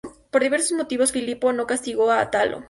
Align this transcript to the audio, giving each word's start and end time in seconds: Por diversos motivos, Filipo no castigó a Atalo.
Por 0.31 0.41
diversos 0.41 0.71
motivos, 0.71 1.11
Filipo 1.11 1.53
no 1.53 1.67
castigó 1.67 2.09
a 2.09 2.21
Atalo. 2.21 2.59